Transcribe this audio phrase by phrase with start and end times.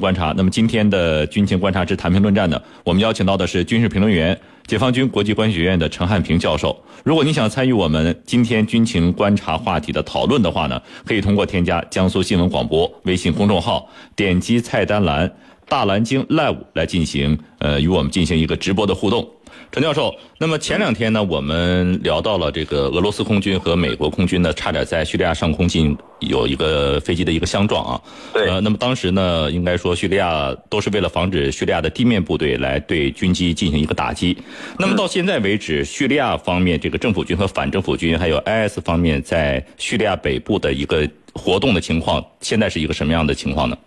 [0.00, 6.74] 观察，那么今天的军情观察之谈评论战呢，我们邀请到的是军事评论员、解放军国际关系学院的陈汉平教授。
[7.04, 13.86] 如果你想参与我们今天军情观察话题的讨论的话呢，可以通过添加江苏新闻广播微信公众号，
[14.16, 15.30] 点击菜单栏
[15.68, 19.28] “大蓝鲸 Live” 来进行呃与我们进行一个直播的互动。
[19.70, 28.00] 陈教授，那么前两天呢，我们聊到了这个俄罗斯空军和美国空军呢，差点在叙利亚上空进有一个飞机的一个相撞啊。
[28.32, 28.48] 对。
[28.48, 34.36] 呃，那么当时呢，应该说叙利亚都是为了防止叙利亚的地面部队来对军机进行一个打击。
[34.78, 43.78] 那么到现在为止，叙利亚方面这个政府军和反政府军，还有 IS 方面在叙利亚北部的一个活动的情况，现在是一个什么样的情况呢？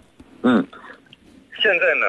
[0.41, 0.65] 嗯，
[1.61, 2.05] 现在呢，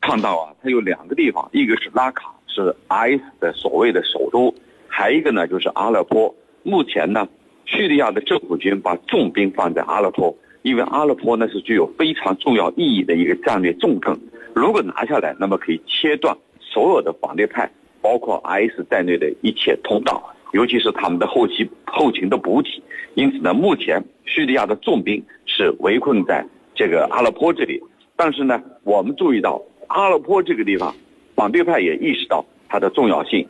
[0.00, 2.33] 看到啊，它有两个地方，一个是拉卡。
[2.54, 4.54] 是 IS 的所谓的首都，
[4.86, 6.32] 还一个呢就是阿勒颇。
[6.62, 7.28] 目前呢，
[7.64, 10.32] 叙利亚的政府军把重兵放在阿勒颇，
[10.62, 14.16] 因为阿勒颇呢是具有非常重要意义的一个战略重镇。
[14.54, 17.68] 如果拿下来，那么可以切断所有的反对派，
[18.00, 22.80] 包括 IS 在内的一切通道，尤其是他们的后期后勤的补给。
[23.14, 27.82] 因此呢，目前叙利亚的重兵是围困在这个阿勒颇这里。
[28.16, 30.94] 但是呢，我们注意到阿勒颇这个地方。
[31.34, 33.46] 反对派也意识到它的重要性，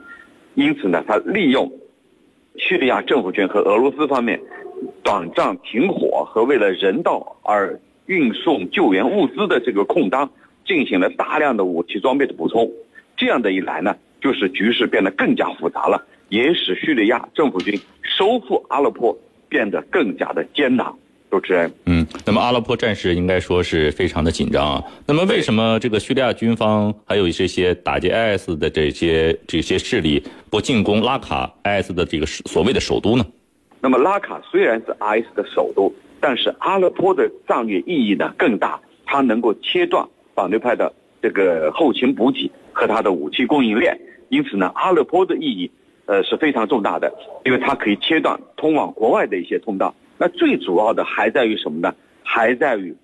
[0.55, 1.71] 因此呢，他利用
[2.57, 4.41] 叙利亚政府军和俄罗斯方面
[5.03, 10.31] 短暂停火和为了人道而运送救援物资的这个空当，
[10.65, 12.71] 进行了大量的武器装备的补充。
[13.17, 19.17] 这样的一来呢，就使局势变得更加复杂了，也使叙利亚政府军收复阿勒颇
[19.49, 20.93] 变得更加的艰难。
[21.35, 24.85] 主持人，嗯，那么阿勒颇战事应该说是非常的紧张啊。
[25.05, 33.27] 那么为什么这个叙利亚军方还有这些打击 IS 的这些这些势力不进攻拉卡 IS 的这个所谓的首都呢？
[33.81, 43.99] 那么拉卡虽然是 IS 的首都，但是阿勒颇的战略意义呢更大，它能够切断反对派的这个后勤补给和它的武器供应链。
[44.29, 45.69] 因此呢，阿勒颇的意义
[46.07, 47.13] 呃是非常重大的，
[47.45, 49.93] 因为它可以切断通往国外的一些通道。
[50.19, 51.95] 那最主要的还在于什么呢？
[52.23, 52.95] 还在于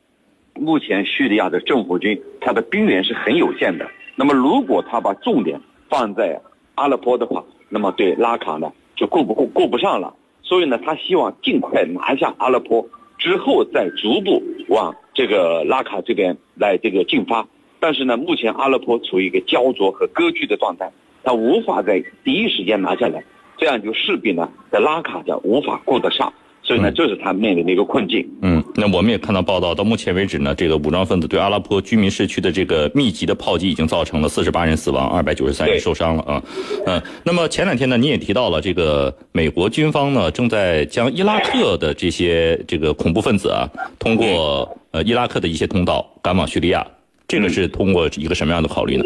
[0.54, 3.88] 目前叙利亚的政府军，它的兵源是很有限的。
[4.16, 6.41] 那么，如果他把重点放在
[6.75, 10.15] 阿勒颇的话，那么对拉卡呢就顾不顾顾不上了。
[10.43, 12.87] 所以呢，他希望尽快拿下阿勒颇，
[13.19, 17.47] 之后再逐步往这个拉卡这边来这个进发。
[17.78, 20.91] 但是呢，目前阿勒颇处于一个焦灼和割据的状态，
[21.22, 23.25] 他无法在第一时间拿下来，
[23.56, 26.32] 这样就势必呢在拉卡上无法顾得上。
[26.70, 28.25] 所以呢，这是他面临的一个困境。
[28.42, 36.41] 嗯，那我们也看到报道，到目前为止呢，这个武装分子对阿拉伯居民市区的这个密集的炮击，已经造成了四十八人死亡，二百九十三人受伤了啊。
[36.86, 46.87] 嗯，那么前两天呢，你也提到了这个美国军方呢，正在将伊拉克的这些这个恐怖分子啊，通过呃伊拉克的一些通道赶往叙利亚，
[47.26, 49.02] 这个是通过一个什么样的考虑呢？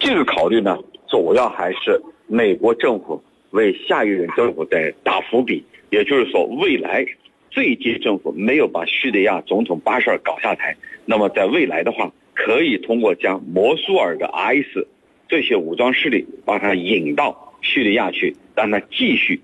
[0.00, 0.76] 这个考虑呢，
[1.08, 3.22] 主要还是美国政府
[3.52, 5.62] 为下一任政府在打伏笔。
[5.90, 7.06] 也就是说，未来
[7.50, 14.86] 这一届政府没有把叙利亚总统巴沙尔搞下台，那么在未来的话，可以通过将摩苏尔的 IS
[15.28, 19.40] 这些武装势力把它引到叙利亚去，让它继续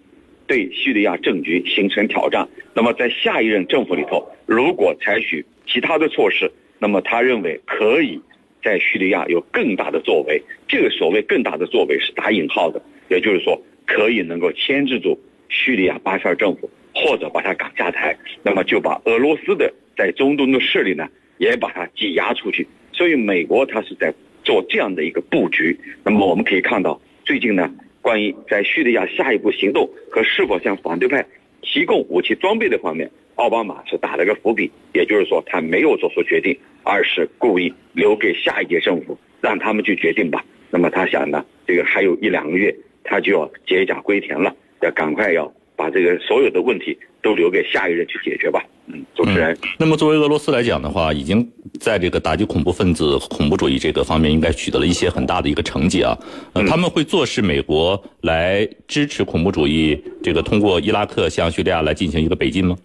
[0.46, 2.48] 对叙利亚政局形成挑战。
[2.74, 8.20] 那么在下一任政府里头，如果采取其他的措施，那么他认为可以
[8.62, 10.42] 在叙利亚有更大的作为。
[10.68, 15.18] 这个所谓更大的作为是打引号的，也就是说可以能够牵制住。
[15.52, 22.66] 叙利亚巴沙尔政府，或者把他赶下台，那么就把俄罗斯的在中东的势力呢，也把它挤压出去。
[22.92, 25.78] 所以美国它是在做这样的一个布局。
[26.02, 27.70] 那么我们可以看到，最近呢，
[28.00, 31.24] 关于在叙利亚下一步行动和是否向反对派
[31.60, 40.44] 提供武器装备的方面，奥巴马是打了个伏笔，也就是说他没有做出决定，而是故意留给下一届政府，让他们去决定吧。
[40.70, 42.74] 那么他想呢，这个还有一两个月，
[43.04, 44.54] 他就要解甲归田了。
[44.82, 48.62] 要赶快要把这个所有的问题都留给下一任去解决吧。
[48.86, 49.56] 嗯，主持人。
[49.78, 51.48] 那么作为俄罗斯来讲的话，已经
[51.80, 56.18] 在这个打击恐怖分子、恐怖主义这个方面，应该取得了一些很大的一个成绩啊。
[56.52, 62.76] 呃，他们会坐视美国来支持恐怖主义，这个通过伊拉克向叙利亚来进行一个北进吗？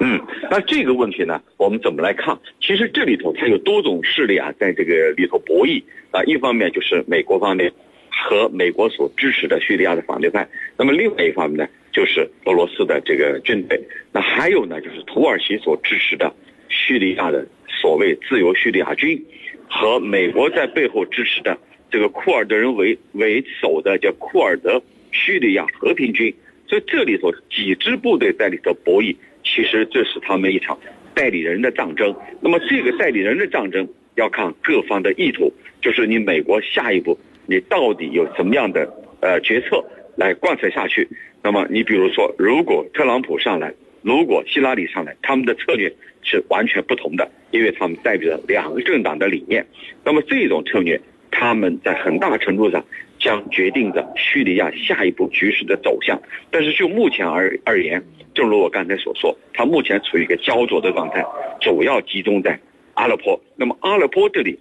[0.00, 2.38] 嗯，那这个问题呢，我们怎么来看？
[2.60, 5.82] 其实这里头它有多种势力啊，在这个里头博弈
[6.12, 6.22] 啊。
[6.24, 7.72] 一方面就是美国方面。
[8.12, 13.80] 和美国所支持的叙利亚的反对派，那么另外一方面呢，就是俄罗斯的这个军队，
[14.12, 16.32] 那还有呢，就是土耳其所支持的
[16.68, 19.20] 叙利亚的所谓自由叙利亚军，
[19.68, 21.58] 和美国在背后支持的
[21.90, 24.80] 这个库尔德人为为首的叫库尔德
[25.10, 26.32] 叙利亚和平军，
[26.66, 30.78] 所以这里头几支部队在里头博弈，其实这是他们一场
[31.14, 32.14] 代理人的战争。
[32.40, 38.88] 那么这个代理人的战争要看各方的意图，就是你美国下一步你到底有什么样的
[39.20, 39.84] 呃决策
[40.16, 41.08] 来贯彻下去。
[41.42, 45.92] 那么你比如说，如果特朗普上来，如果希拉里上来，他们的策略
[46.22, 49.66] 是完全不同的，因为他们代表着两个政党的理念。
[50.04, 51.00] 那么这种策略，
[51.30, 52.84] 他们在很大程度上
[53.18, 56.20] 将决定着叙利亚下一步局势的走向。
[56.50, 58.00] 但是就目前而而言，
[58.34, 61.24] 正如我刚才所说，他目前处于一个焦灼的状态，
[61.60, 62.58] 主要集中在
[62.94, 63.40] 阿勒颇。
[63.56, 64.58] 那么阿勒颇这里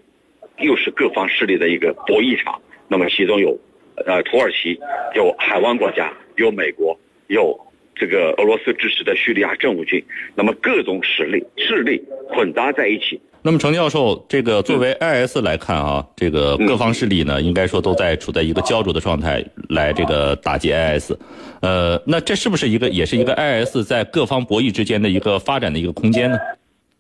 [0.58, 2.60] 又是各方势力的一个博弈场。
[2.92, 3.58] 那么其中有
[4.06, 4.78] 呃土耳其，
[5.16, 7.58] 有海湾国家，有美国，有。
[7.94, 10.04] 这个俄罗斯支持的叙利亚政府军，
[10.34, 13.22] 那么各种实力势力混杂在一起。
[13.44, 21.12] 那么程教授，这个作为 IS 来看啊，这个各方势力呢，应该说都在处在一个焦灼的状态来这个打击 IS。
[21.62, 26.40] 呃，那这是不是一个也是一个 IS 在各方博弈之间的一个发展的一个空间呢？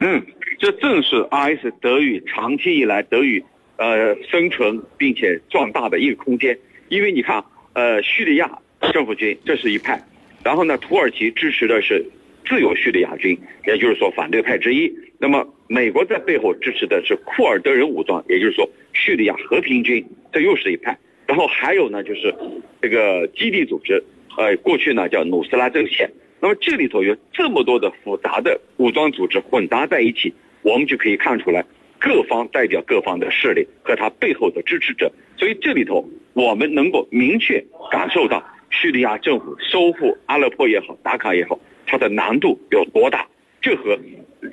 [0.01, 0.23] 嗯，
[0.59, 3.43] 这正是 IS 得以长期以来得以
[3.81, 6.55] 呃生存并且壮大的一个空间。
[6.89, 7.43] 因为你看，
[7.73, 8.59] 呃，叙利亚
[8.93, 9.99] 政府军这是一派。
[10.43, 12.05] 然后呢，土耳其支持的是
[12.45, 14.91] 自由叙利亚军，也就是说反对派之一。
[15.17, 20.97] 那么美国在背后支持的是库尔德人武装，也就是说叙利亚和平军，这又是一派。
[21.25, 22.35] 然后还有呢，就是
[22.81, 24.03] 这个基地组织，
[24.37, 26.09] 呃，过去呢叫努斯拉阵线。
[26.41, 30.33] 那么这里头有这么多的复杂的武装组织混杂在一起，
[30.63, 31.63] 我们就可以看出来
[32.01, 35.09] 各方代表各方的势力和他背后的支持者。
[35.37, 38.43] 所以这里头我们能够明确感受到。
[38.73, 43.27] 叙利亚政府收复阿勒颇也好，达卡也好，它的难度有多大？
[43.61, 43.99] 这和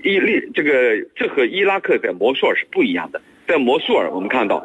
[0.02, 3.22] 伊利这个这和伊拉克在摩苏尔是不一样的。
[3.46, 4.58] 在摩苏尔，我们看到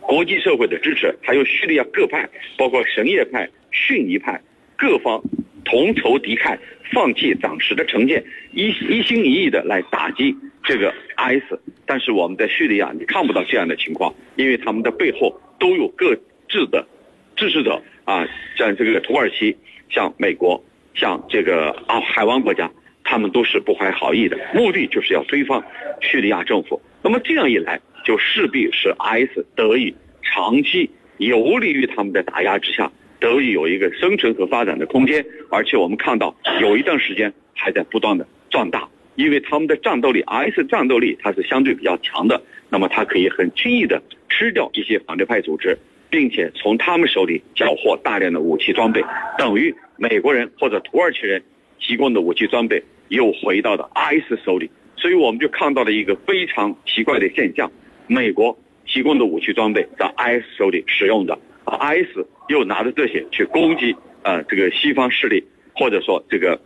[0.00, 2.28] 国际社会的支持，还有叙利亚各派，
[2.58, 4.40] 包括什叶派、逊尼派
[4.76, 5.22] 各方
[5.64, 6.58] 同仇敌忾，
[6.92, 10.34] 放弃暂时的成见，一一心一意的来打击
[10.64, 11.54] 这个 IS。
[11.90, 16.14] 但是我们在叙利亚，你看不到这样的情况，因为他们的背后都有各
[16.48, 16.86] 自的
[17.34, 17.82] 支持者。
[18.04, 18.24] 啊，
[18.56, 19.56] 像这个土耳其，
[19.88, 20.62] 像美国，
[20.94, 22.70] 像这个啊海湾国家，
[23.02, 25.60] 他们都是不怀好意的，目的就是要推翻
[26.00, 26.80] 叙利亚政府。
[27.02, 29.92] 那么这样一来，就势必使 IS 得以
[30.22, 30.88] 长期
[31.18, 35.26] 游离于他们的打压之下，得以有一个生存和发展的空间。
[35.50, 38.88] 而且我们看到有一段时间还在不断的壮大，
[39.20, 42.40] 因为他们的战斗力，S 战斗力它是相对比较强的，
[42.70, 45.76] 那么它可以很轻易的吃掉一些反对派组织。
[46.12, 49.00] 并且从他们手里缴获大量的武器装备，
[49.38, 51.40] 等于美国人或者土耳其人
[51.78, 57.70] 提供的武器装备又回到了 IS 手里，所以我们就看到了一个非常奇怪的现象：
[58.08, 63.94] 美国提供的武器装备在 IS 手里使用的，IS 又拿着这些去攻击
[64.24, 65.44] 呃这个西方势力，
[65.76, 66.60] 或者说这个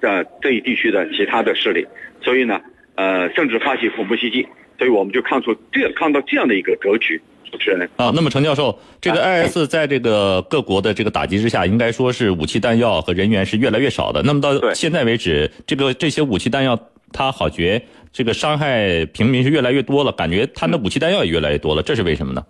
[0.00, 1.86] 呃这一地区的其他的势力，
[2.22, 2.60] 所以呢
[2.94, 4.46] 呃甚至发起恐怖袭击，
[4.78, 7.20] 所以我们就看出这看到这样的一个格局。
[7.52, 14.22] 主持人啊，那么程教授，这个 IS 在这个各国的这个打击之下，应该说是武器弹药和人员是越来越少的。
[14.22, 16.78] 那么到现在为止，这个这些武器弹药，
[17.12, 17.82] 它好觉
[18.12, 22.46] 这个伤害平民是越来越多了，感觉它的武器弹药也越来越多了，这是为什么呢？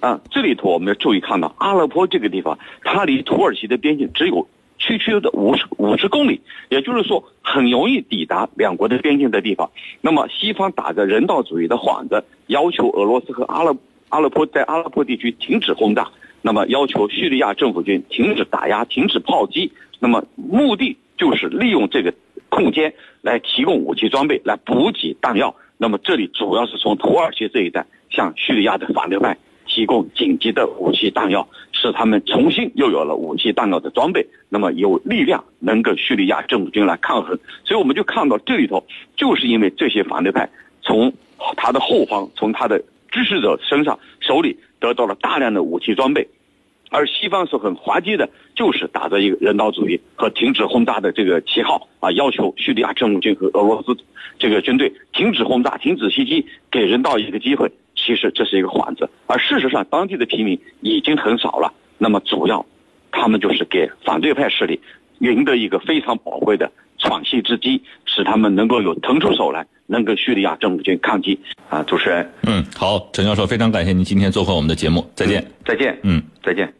[0.00, 4.48] 啊，这里头我们要注意看到，阿勒颇这个地方，它离土耳其的边境只有
[4.80, 6.40] 区区的五十五十公里，
[6.70, 9.70] 也就是说很容易抵达两国的边境的地方。
[10.00, 13.76] 那么西方打着人道主义的幌子，要求俄罗斯和阿勒。
[14.08, 16.10] 阿勒颇在阿勒颇地区停止轰炸，
[16.42, 22.12] 那么要求叙利亚政府军停止打压、停止炮击，那么目的就是利用这个
[22.48, 25.54] 空间来提供武器装备、来补给弹药。
[25.78, 29.38] 那么这里主要是从土耳其这一带向叙利亚的反对派
[29.70, 37.38] 提供紧急的武器弹药，使他们重新又有了武器弹药的装备，那么有力量能跟叙利亚政府军来抗衡。
[37.64, 38.84] 所以我们就看到这里头，
[39.16, 40.50] 就是因为这些反对派
[40.82, 41.12] 从
[41.56, 42.82] 他的后方，从他的。
[43.12, 46.28] 支持者身上手里得到了大量的武器装备，
[46.90, 53.96] 而西方是很滑稽的，就是打着一个人道主义和停止轰炸的这个旗号啊，要求叙利亚政府军和俄罗斯
[54.38, 57.68] 这个军队停止轰炸、停止袭击，给人道一个机会。
[58.04, 61.72] 其实这是一个幌子，而事实上当地的平民已经很少了。
[61.98, 62.64] 那么主要，
[63.12, 64.80] 他们就是给反对派势力
[65.18, 69.66] 赢得一个非常宝贵的喘息之机，使他们能够有腾出手来。
[69.90, 71.36] 能跟叙利亚政府军抗击
[71.68, 71.82] 啊！
[71.82, 76.79] 主持人，嗯，好，陈教授，非常感谢您今天做客我们的节目，再见，再见，嗯，再见。